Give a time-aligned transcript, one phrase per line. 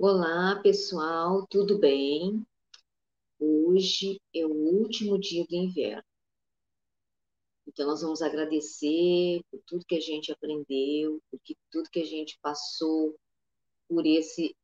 [0.00, 2.46] Olá, pessoal, tudo bem?
[3.36, 6.04] Hoje é o último dia do inverno.
[7.66, 11.40] Então, nós vamos agradecer por tudo que a gente aprendeu, por
[11.72, 13.18] tudo que a gente passou
[13.88, 14.54] por esse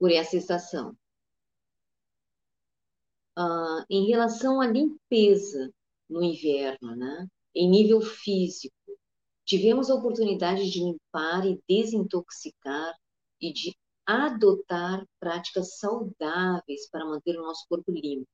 [0.00, 0.98] por essa estação.
[3.38, 5.72] Uh, em relação à limpeza
[6.08, 7.28] no inverno, né?
[7.54, 8.74] Em nível físico,
[9.46, 12.94] tivemos a oportunidade de limpar e desintoxicar
[13.40, 18.28] e de adotar práticas saudáveis para manter o nosso corpo limpo.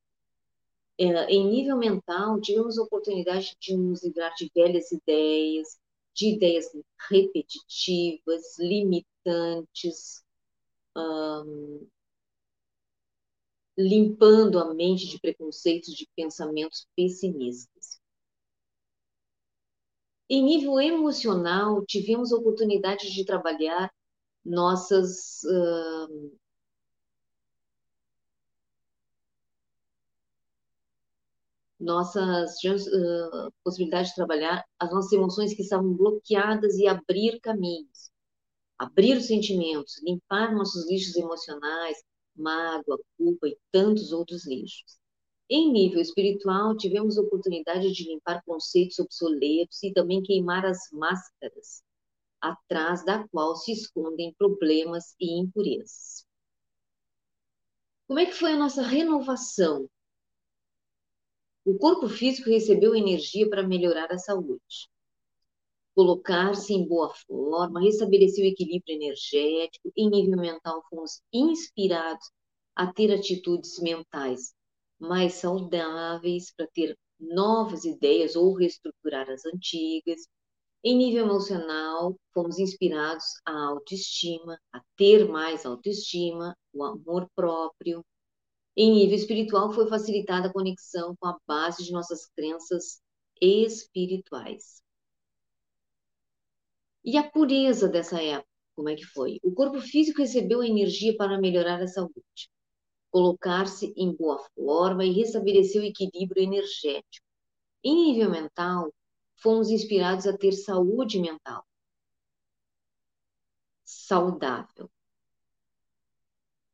[0.98, 5.78] É, em nível mental, tivemos a oportunidade de nos livrar de velhas ideias,
[6.14, 6.66] de ideias
[7.10, 10.22] repetitivas, limitantes,
[13.76, 18.01] limpando a mente de preconceitos, de pensamentos pessimistas.
[20.32, 23.92] Em nível emocional, tivemos oportunidade de trabalhar
[24.42, 26.32] nossas uh,
[31.78, 38.10] nossas uh, possibilidades de trabalhar as nossas emoções que estavam bloqueadas e abrir caminhos,
[38.78, 41.98] abrir os sentimentos, limpar nossos lixos emocionais,
[42.34, 45.01] mágoa, culpa e tantos outros lixos.
[45.48, 51.82] Em nível espiritual, tivemos oportunidade de limpar conceitos obsoletos e também queimar as máscaras
[52.40, 56.26] atrás da qual se escondem problemas e impurezas.
[58.06, 59.88] Como é que foi a nossa renovação
[61.64, 64.90] o corpo físico recebeu energia para melhorar a saúde.
[65.94, 72.26] Colocar-se em boa forma, restabelecer o equilíbrio energético, em nível mental fomos inspirados
[72.74, 74.52] a ter atitudes mentais
[75.02, 80.26] mais saudáveis para ter novas ideias ou reestruturar as antigas.
[80.84, 88.04] Em nível emocional, fomos inspirados à autoestima, a ter mais autoestima, o amor próprio,
[88.76, 93.02] em nível espiritual, foi facilitada a conexão com a base de nossas crenças
[93.40, 94.82] espirituais.
[97.04, 99.38] E a pureza dessa época, como é que foi?
[99.42, 102.48] O corpo físico recebeu a energia para melhorar a saúde,
[103.12, 107.26] colocar-se em boa forma e restabelecer o equilíbrio energético.
[107.84, 108.92] Em nível mental,
[109.36, 111.64] fomos inspirados a ter saúde mental
[113.84, 114.90] saudável.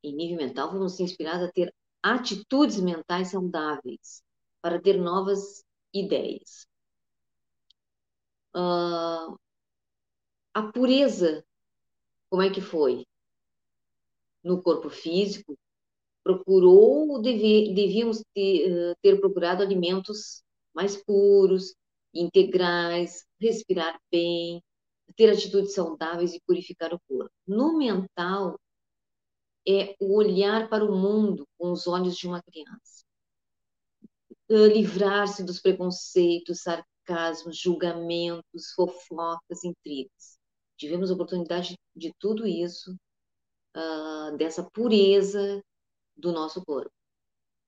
[0.03, 4.23] Em nível mental, fomos inspirados a ter atitudes mentais saudáveis
[4.63, 6.69] para ter novas ideias.
[8.55, 9.37] Uh,
[10.55, 11.45] a pureza,
[12.31, 13.05] como é que foi?
[14.43, 15.59] No corpo físico,
[16.29, 20.43] procurou, deve, devíamos ter, ter procurado alimentos
[20.75, 21.75] mais puros,
[22.13, 24.63] integrais, respirar bem,
[25.17, 27.31] ter atitudes saudáveis e purificar o corpo.
[27.47, 28.61] No mental,
[29.67, 33.05] é o olhar para o mundo com os olhos de uma criança.
[34.51, 40.39] Livrar-se dos preconceitos, sarcasmos, julgamentos, fofocas, intrigas.
[40.77, 42.95] Tivemos oportunidade de tudo isso,
[43.75, 45.63] uh, dessa pureza
[46.19, 46.93] do nosso corpo.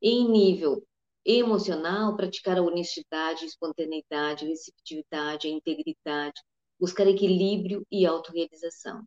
[0.03, 0.87] Em nível
[1.25, 6.43] emocional, praticar a honestidade, espontaneidade, receptividade, a integridade,
[6.79, 9.05] buscar equilíbrio e autorrealização.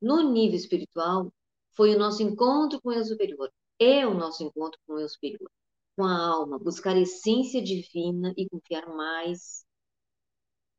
[0.00, 1.32] No nível espiritual,
[1.72, 5.08] foi o nosso encontro com o eu superior, é o nosso encontro com o eu
[5.08, 5.50] superior,
[5.96, 9.64] com a alma, buscar a essência divina e confiar mais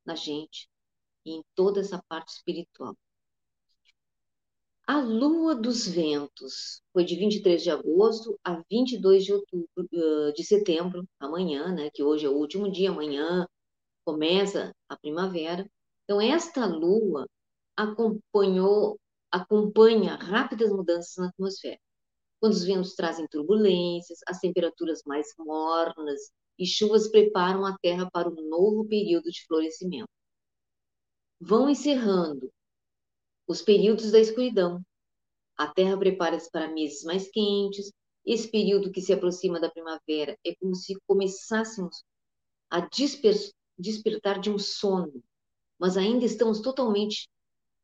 [0.06, 0.70] na gente
[1.26, 2.96] e em toda essa parte espiritual.
[5.00, 11.08] A lua dos ventos foi de 23 de agosto a 22 de outubro, de setembro,
[11.18, 13.48] amanhã, né, que hoje é o último dia, amanhã
[14.04, 15.66] começa a primavera.
[16.04, 17.26] Então esta lua
[17.78, 19.00] acompanhou
[19.32, 21.80] acompanha rápidas mudanças na atmosfera.
[22.42, 28.28] Quando os ventos trazem turbulências, as temperaturas mais mornas e chuvas preparam a terra para
[28.28, 30.10] um novo período de florescimento.
[31.40, 32.52] Vão encerrando
[33.48, 34.84] os períodos da escuridão.
[35.60, 37.92] A terra prepara-se para meses mais quentes.
[38.26, 42.02] Esse período que se aproxima da primavera é como se começássemos
[42.70, 42.88] a
[43.78, 45.22] despertar de um sono,
[45.78, 47.28] mas ainda estamos totalmente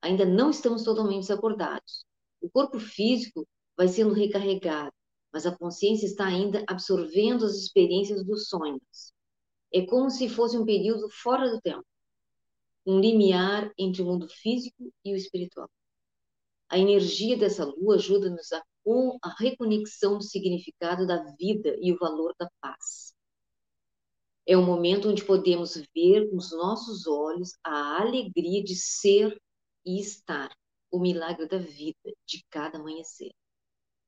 [0.02, 2.06] ainda não estamos totalmente desacordados.
[2.40, 3.46] O corpo físico
[3.76, 4.94] vai sendo recarregado,
[5.34, 9.12] mas a consciência está ainda absorvendo as experiências dos sonhos.
[9.74, 11.84] É como se fosse um período fora do tempo,
[12.86, 15.70] um limiar entre o mundo físico e o espiritual.
[16.70, 18.64] A energia dessa lua ajuda-nos a,
[19.24, 23.14] a reconexão do significado da vida e o valor da paz.
[24.48, 29.40] É um momento onde podemos ver com os nossos olhos a alegria de ser
[29.86, 30.56] e estar,
[30.92, 33.32] o milagre da vida de cada amanhecer.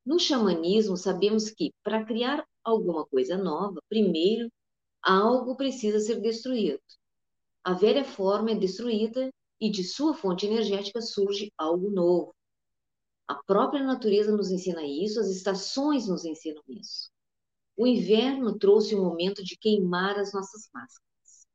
[0.05, 4.49] No xamanismo, sabemos que para criar alguma coisa nova, primeiro
[5.01, 6.81] algo precisa ser destruído.
[7.63, 9.29] A velha forma é destruída
[9.59, 12.33] e de sua fonte energética surge algo novo.
[13.27, 17.11] A própria natureza nos ensina isso, as estações nos ensinam isso.
[17.75, 21.47] O inverno trouxe o momento de queimar as nossas máscaras.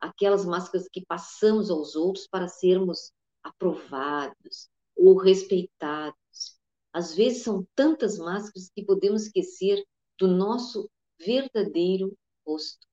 [0.00, 6.58] Aquelas máscaras que passamos aos outros para sermos aprovados ou respeitados.
[6.92, 9.82] Às vezes são tantas máscaras que podemos esquecer
[10.18, 12.16] do nosso verdadeiro
[12.46, 12.86] rosto.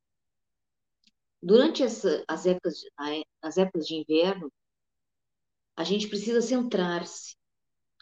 [1.41, 2.81] Durante essa, as, épocas,
[3.41, 4.51] as épocas de inverno,
[5.75, 7.35] a gente precisa centrar-se,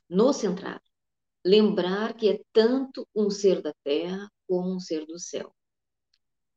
[0.09, 0.81] no centrar,
[1.45, 5.53] lembrar que é tanto um ser da terra como um ser do céu.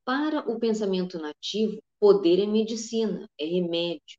[0.05, 4.19] Para o pensamento nativo, poder é medicina, é remédio,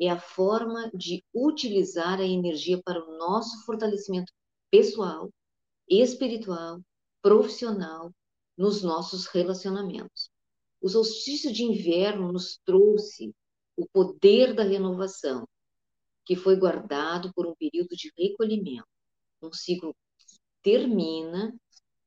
[0.00, 4.32] é a forma de utilizar a energia para o nosso fortalecimento
[4.70, 5.30] pessoal,
[5.88, 6.80] espiritual,
[7.22, 8.12] profissional,
[8.56, 10.30] nos nossos relacionamentos.
[10.80, 13.34] O solstício de inverno nos trouxe
[13.76, 15.46] o poder da renovação,
[16.24, 18.86] que foi guardado por um período de recolhimento,
[19.42, 19.94] um ciclo
[20.62, 21.54] termina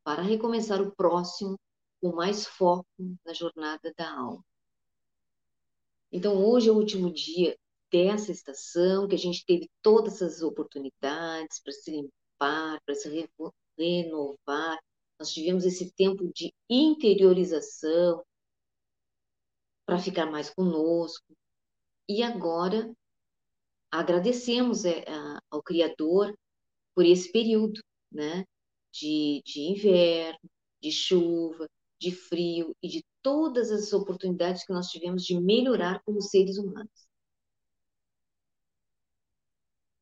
[0.03, 1.59] para recomeçar o próximo
[2.01, 2.87] com mais foco
[3.25, 4.43] na jornada da alma.
[6.11, 7.57] Então, hoje é o último dia
[7.91, 13.29] dessa estação, que a gente teve todas essas oportunidades para se limpar, para se
[13.77, 14.79] renovar.
[15.19, 18.23] Nós tivemos esse tempo de interiorização,
[19.85, 21.25] para ficar mais conosco.
[22.09, 22.91] E agora
[23.99, 25.03] agradecemos é,
[25.49, 26.37] ao Criador
[26.93, 27.81] por esse período,
[28.11, 28.45] né?
[28.91, 30.39] De, de inverno,
[30.81, 31.67] de chuva,
[31.99, 37.07] de frio e de todas as oportunidades que nós tivemos de melhorar como seres humanos.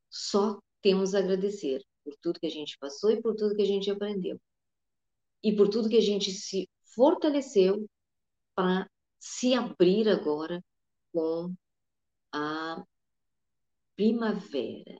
[0.10, 3.66] Só temos a agradecer por tudo que a gente passou e por tudo que a
[3.66, 4.40] gente aprendeu.
[5.42, 7.88] E por tudo que a gente se fortaleceu
[8.56, 8.88] para
[9.20, 10.64] se abrir agora
[11.12, 11.54] com
[12.32, 12.84] a
[14.04, 15.00] primavera,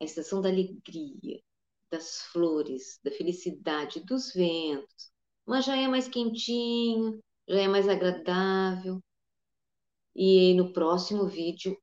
[0.00, 1.40] a estação da alegria,
[1.88, 5.12] das flores, da felicidade, dos ventos.
[5.46, 9.00] Mas já é mais quentinho, já é mais agradável.
[10.16, 11.80] E no próximo vídeo,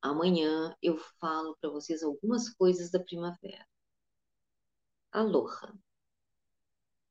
[0.00, 3.66] amanhã, eu falo para vocês algumas coisas da primavera.
[5.12, 5.72] Aloha!